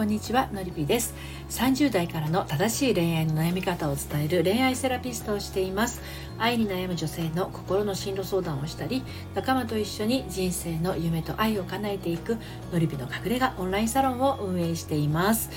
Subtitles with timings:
[0.00, 1.14] こんにちはのりぴです。
[1.50, 6.00] 30代からの正しい恋愛の悩み方を伝える恋愛セラピストをしています。
[6.38, 9.02] 愛に悩む女性の心の進路相談をしたり
[9.34, 12.38] 仲間と一緒に人生の夢と愛を叶えていく
[12.72, 15.50] のりぴの隠れ家オンラインサロンを運営しています、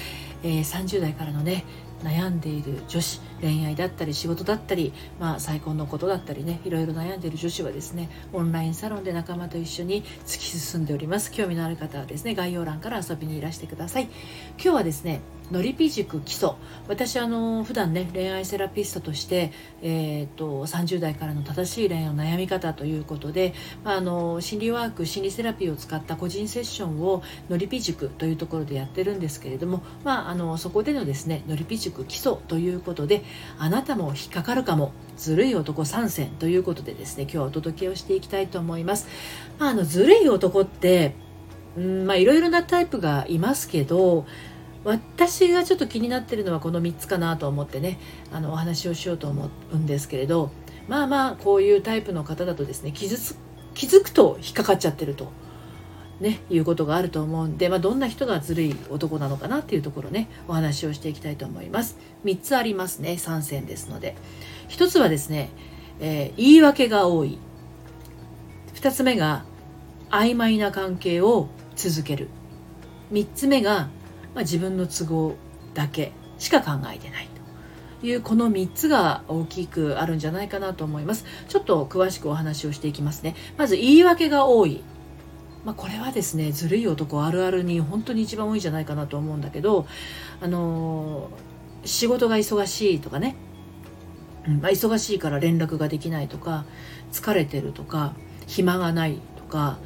[0.44, 1.64] えー、30代からのね
[2.04, 11.32] 悩んでいる女子恋愛だったり仕事だったり、まあ、再婚のことだったりねいろいろ悩んでいる女子はですねオンラインサロンで仲間と一緒に突き進んでおります。
[11.32, 14.04] 興味のある方はですね概要欄から遊びにいらしてください。
[14.04, 14.12] 今
[14.58, 15.22] 日はですね
[15.54, 16.54] のりぴ塾基礎
[16.88, 19.52] 私あの普段ね恋愛セラピストとして、
[19.84, 23.54] えーと、30代からの正しい恋愛の悩み方ということで、
[23.84, 33.24] まあ、あの心理ワーク心理セラピーを使った個人セッションをのりぴ塾というところでやってるんですけれども、まあ、あのそこでのですねのりぴ塾基礎ということで
[33.60, 39.08] あなたも引っかかるかもずるい男参戦ということでですね今日はお届けをしていきたいと思います。
[39.60, 41.14] まあ、あのずるい男って
[41.78, 44.26] うんまあいろいろなタイプがいますけど
[44.84, 48.00] 私がちょっと気になってるのはこの3つかなと思ってね
[48.32, 50.52] あのお話をしようと思うんですけれど
[50.88, 53.38] まあまあこういうタイプの方だとですね傷つ
[53.74, 55.32] 気づくと引っかかっちゃってると。
[56.20, 61.98] ね、いうことがあると思うんで、まあ、どんな人がずるい男なのかなっていうところねお話をしていきたいと思います。
[62.24, 64.16] 3つありますね3選ですので。
[64.70, 65.50] 1つはですね、
[66.00, 67.40] えー、言い訳が多い。
[68.76, 69.44] 2つ目が
[70.12, 72.30] 曖昧な関係を続ける。
[73.12, 73.90] 3つ目が
[74.34, 75.36] まあ、自分の都合
[75.74, 77.30] だけしか考えてない
[78.02, 81.26] というこの3つが大きくあるんじゃないかなと思います。
[81.48, 83.36] ちょっと詳しくお話をしていきますね。
[83.58, 84.84] まず言い訳が多い。
[85.64, 89.88] まあ、これはですねずるい男あるあるに本当に一番多いんじゃないかなと思うんだけど
[90.42, 93.38] あのー、仕事が忙しいとかね、
[94.46, 96.66] うんまあ、忙しいから連絡ができないとか
[97.12, 98.14] 疲れてるとか
[98.46, 99.78] 暇がないとか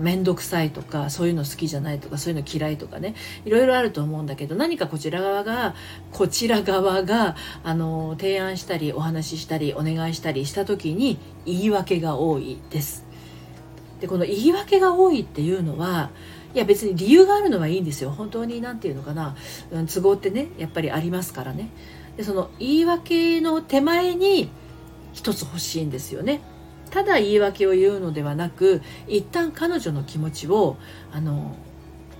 [0.00, 5.74] 面倒くさいとかそういうの好きじゃないとかそういうの嫌いとかねいろいろあると思うんだけど何かこちら側が
[6.12, 13.04] こちら側があの提案したりお話ししたりお願いしたりした時に言い訳が多いです。
[14.00, 16.10] でこの言い訳が多いっていうのは
[16.54, 18.10] いや別に理由があるのはいいんですよ。
[18.10, 19.36] 本当に何て言うのかな、
[19.70, 21.68] うん、都合ってねやっぱりありますからね。
[22.16, 24.50] でその言い訳の手前に
[25.12, 26.40] 一つ欲しいんですよね。
[26.90, 30.76] ただ言い訳を言うのではなく一旦彼女の気持ちを
[31.12, 31.56] あの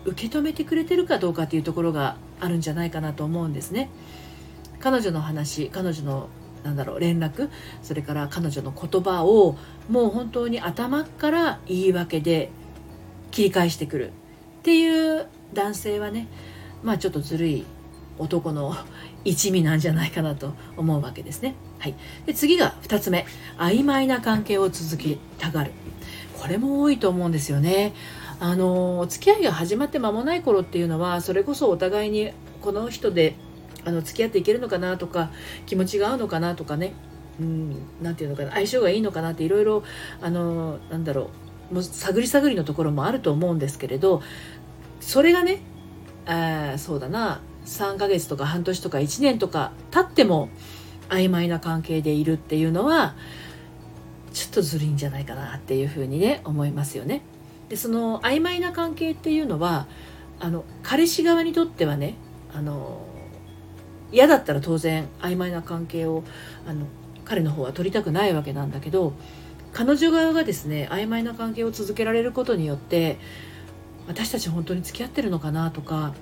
[0.05, 3.91] 受け止めてくれてるかどうかっていうところがあるんじゃないかなと思うんですね。
[4.79, 6.29] 彼女の話彼女の
[6.63, 7.49] なんだろう連絡
[7.83, 9.57] それから彼女の言葉を
[9.89, 12.51] もう本当に頭から言い訳で
[13.31, 14.11] 切り返してくるっ
[14.63, 16.27] ていう男性はね
[16.83, 17.65] まあちょっとずるい
[18.19, 18.75] 男の
[19.25, 21.55] 一味なんじゃないかなと思うわけですね。
[21.79, 21.95] はい、
[22.27, 23.27] で次が2つ目。
[23.59, 25.73] 曖昧な関係を続けたがる。
[26.41, 27.93] これも多いと思うんですよね。
[28.39, 33.35] あの付き合いが始まって間もない頃っていうのはそれこそお互いにこの人で
[33.85, 35.31] あの付き合っていけるのかなとか
[35.65, 36.93] 気持ちが合うのかなとかね。
[37.39, 38.53] うん、なていうのかな。
[38.53, 39.83] 相性がいいのかなっていろいろ
[40.21, 41.31] あのなんだろ
[41.71, 41.75] う。
[41.75, 44.23] もう探り探りのところもあると思うんですけれど
[45.01, 45.59] それがね
[46.27, 47.41] あそうだな。
[47.67, 50.49] 3ヶ月とか半年とか1年とか経っても
[51.09, 53.15] 曖昧な関係でいるっていうのは
[54.33, 57.23] ちょっとずるいんじゃないかなっていうふうにね思いますよね。
[57.69, 59.87] でその曖昧な関係っていうのは
[60.39, 62.15] あの彼氏側にとってはね
[62.55, 63.01] あの
[64.13, 66.23] 嫌だったら当然曖昧な関係を
[66.67, 66.87] あの
[67.25, 69.15] 彼の方は取りたくないわけなんだけど
[69.73, 73.19] 彼女側がですね曖昧な関係を続けられることによって
[74.07, 76.15] 私たち本当に付き合ってるのかなとか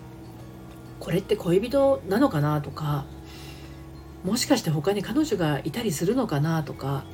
[1.04, 3.04] これって恋人なのかなとか
[4.24, 7.04] もしかして他に彼女がいたりするのかなとか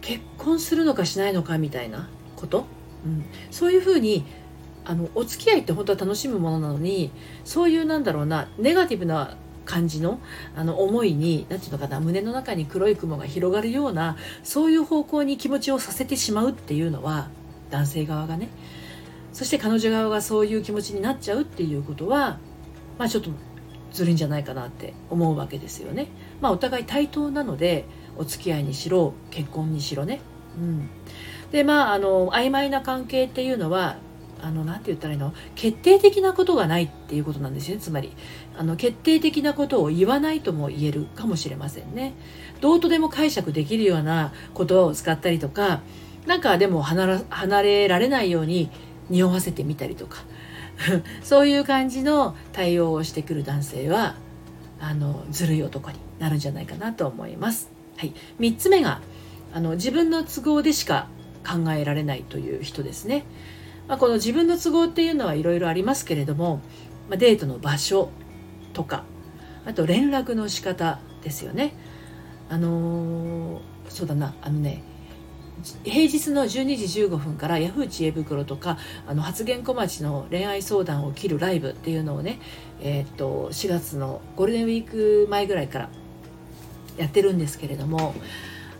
[0.00, 2.64] 結婚するのかしないのかみたいなこと、
[3.04, 4.24] うん、そういうふうに
[4.86, 7.10] あのお付き合いって本当は楽しむものなのに
[7.44, 10.18] そういうなんだろうなネガティブな感じの
[10.54, 17.28] あの思いに何て言うのかな胸の中に黒い雲が広がるようなそういう方向に気持ちをさせてしまうっていうのは
[17.68, 18.48] 男性側がね。
[19.36, 22.38] そして彼女側がそういう気持ちになっちゃうっていうことは
[22.98, 23.30] まあちょっと
[23.92, 26.08] ずるいんじゃないかなって思うわけですよね。
[26.40, 27.84] まあお互い対等なので
[28.16, 30.20] お付き合いにしろ結婚にしろね。
[30.58, 30.88] うん、
[31.52, 33.96] でまああの曖昧な関係っていうのは
[34.42, 35.32] あの何て言ったらいいの？
[35.54, 38.12] 決定的なことがないっていうことなんですよねつまり
[38.58, 42.12] あの決定的なことを言わないとも言えるかもしれませんね。
[42.60, 45.80] どうとでも解釈できるような言葉を使ったりとか
[46.26, 47.22] なんかでも離
[47.62, 48.70] れられないように
[49.08, 50.24] 匂わせてみたりとか
[51.22, 54.14] そういう感じの対応をしてくる男性は
[54.80, 57.70] あのずるい男になるんじゃないかなと思います。
[57.96, 59.00] はい、3つ目が
[59.54, 61.08] あの自分の都合でしか
[61.46, 63.24] 考えられないという人ですね。
[63.88, 66.60] まあ、この自分の都合っていうのはいろいろありますけれども
[67.08, 68.10] まあ、デートの場所
[68.72, 69.04] とか
[69.64, 71.74] あと連絡の仕方ですよね
[72.48, 74.82] あのー、そうだなあのね
[75.84, 82.38] 平日の12時15分からヤフー知恵袋とかあの発言小町の恋愛相談を切るライブっていうのをね、
[82.80, 85.88] えー、っと4月のゴールデンウィーク前ぐらいから
[86.98, 88.14] やってるんですけれども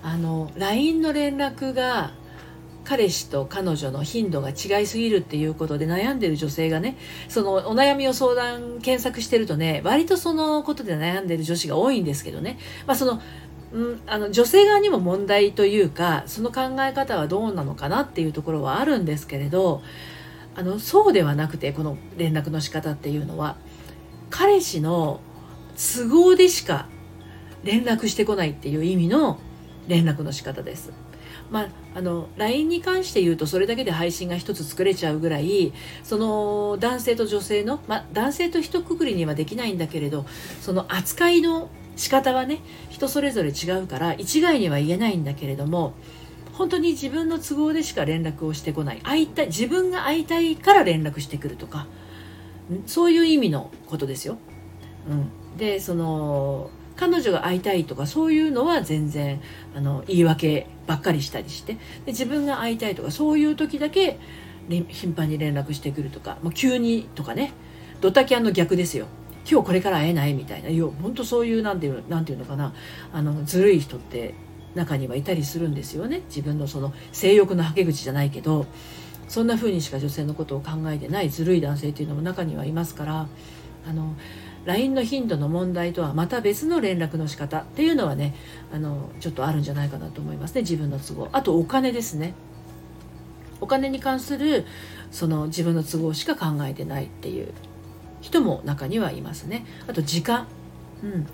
[0.02, 2.12] あの LINE の連絡が
[2.86, 6.96] 彼氏と彼女の頻度が違いすぎるっていうことで悩んでる女性がね
[7.28, 13.20] そのお悩みを相談検索してるとね割とそのことで悩んでる女子が多いんですけどね、まあ、その
[13.72, 19.82] うん、あの女性側にも問題というかその考え方はどうなのかなっていうところはあるんですけれど
[20.54, 23.56] あのそうではなくてこの連絡の仕方っていうのは
[24.30, 25.20] 彼氏の
[25.76, 26.86] 都合でしか
[27.64, 29.38] 連絡してこないっていう意味の
[29.88, 30.92] 連絡の仕方です。
[31.50, 35.72] まあ、あの LINE に関して言うとそれだけで配信が一つ作れちゃうぐらい
[36.02, 40.26] その男性と女性の、まあ、男性と一括りにはできないんだけれど
[40.60, 42.60] その扱いの仕方はね
[42.90, 45.94] 人それぞれ違うから一概には言えないんだけれども
[46.56, 49.00] 本当に自分の都合でしか連絡をしてこない。
[49.02, 51.86] 会いたい自分が会いたいから連絡してくるとか。
[52.86, 54.38] そういう意味のことですよ。
[55.08, 59.40] うん、でその彼女が会いたいとかそういうのは全然
[59.76, 61.74] あの言い訳ばっかりしたりして。
[61.74, 64.18] で自分が会いたいとかそういう時だけ
[64.88, 66.38] 頻繁に連絡してくるとか。
[66.42, 67.52] もう急にとかね。
[68.00, 69.06] ドタキャンの逆ですよ。
[69.48, 70.68] 今日これから会えないみたいな。
[70.68, 72.74] いや本当そういうなんていうなんていうのかな。
[73.12, 74.34] あのずるい人って
[74.74, 76.22] 中にはいたりするんですよね。
[76.28, 78.66] 自分のその性欲のはけ口じゃないけど
[79.28, 83.28] そんな風にしか女性のことを考えてないずるい男性っていうのも中にはいますから
[83.88, 84.14] あの
[84.66, 88.34] LINE の頻度の問題とはまた別の連絡の仕方っていうのはね
[88.72, 90.62] あのちょっとあるんじゃないかなと思いますね。
[90.62, 91.28] 自分の都合。
[91.32, 92.34] あとお金ですね。
[93.60, 94.66] お金に関する
[95.10, 97.52] その自分の都合しか考えてないっていう。
[98.26, 99.64] 人も中にはいますね。
[99.86, 100.46] あと時間。
[101.02, 101.26] うん。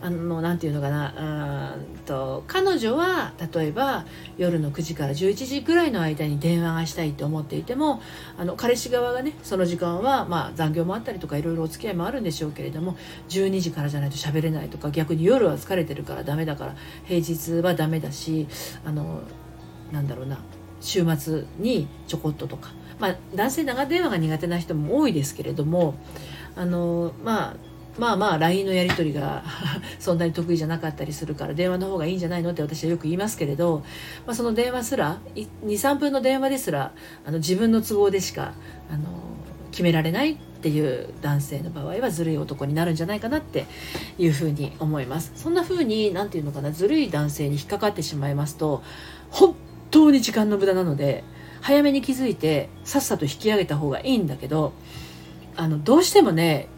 [0.00, 1.74] あのなんていうのかな。
[1.74, 4.06] うんと彼女は例えば
[4.38, 8.00] 夜の9時から11時ぐらいの間に電話がしたいと思っていても
[8.38, 12.96] あの彼氏側がねその時間は、まあ、残業もあったりとかいろいろお付き合いもあるんでしょうけれども
[13.28, 18.46] 12時からじゃないと喋れないとか逆に夜は疲れてるからダメだから平日はダメだし
[18.86, 19.20] あの
[19.92, 20.38] なんだろうな。
[20.80, 25.94] 週末にちょこっととか、まあ、男性長電話が苦手な人も多いですけれども
[26.56, 27.56] あのまあ
[27.98, 29.42] まあまあ LINE のやり取りが
[29.98, 33.82] そんなに得意じゃなかったりするから電話の方がいいんじゃないのって私はよく言いますけれど、
[34.24, 35.18] まあ、その電話すら
[35.64, 36.92] 23分の電話ですら
[37.26, 38.52] あの自分の都合でしか
[38.90, 39.02] あの
[39.72, 43.66] 決められないっていう男性の場合はずるい男になるんじゃないかなって
[44.18, 45.32] いうふうに思います。
[45.36, 48.82] そんなふうに何て言うのかなずるい男性に引っかかってしまいますと
[49.30, 49.54] 本
[49.90, 51.24] 当に時間の無駄なので
[51.60, 54.72] 早めに気づいてさっさと引き上げた方がいいんだけど
[55.56, 56.68] あのどうしてもね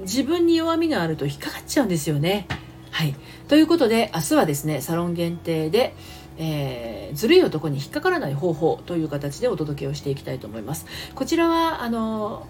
[0.00, 2.46] 自分に弱みがあると引っかかっちゃうんですよね。
[2.90, 3.14] はい。
[3.48, 5.94] ということで、明日はですね、サロン限定で、
[6.38, 10.86] えー、ずるい男に引っかからない方法という形でお届けをしていきたいと思います。
[11.14, 12.46] こちらは、あの、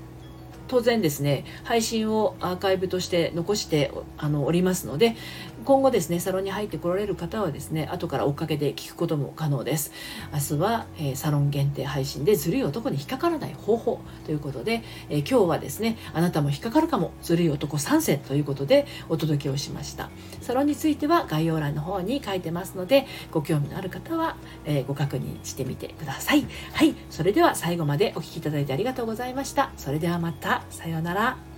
[0.69, 5.17] 当然ですね配信をアーカイブとして残してあのおりますので
[5.65, 9.93] 今後ですねサロンに入ってこられる方はですね後から追っかけで聞くことも可能です。
[10.33, 17.13] 明日は、えー、サロン限定配信でずるい男に引っかからない方法ということで、えー、今日はですねあなたも引っかかるかも。
[17.23, 20.11] ずるい男参戦ということでお届けをしました。
[20.41, 26.47] サロンについては概要欄の方に書いてますのでご興味のある方は、えー、ご確認してみてください。
[26.73, 26.95] はい。
[27.11, 29.71] それでは最後までお聴きいただいてありがとうございました。
[29.77, 30.63] それではまた。
[30.71, 31.52] さようなら。